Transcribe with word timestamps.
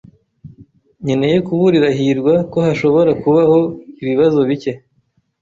Nkeneye 1.03 1.37
kuburira 1.47 1.89
hirwa 1.97 2.33
ko 2.51 2.57
hashobora 2.67 3.11
kubaho 3.21 3.59
ibibazo 4.01 4.39
bike. 4.49 4.73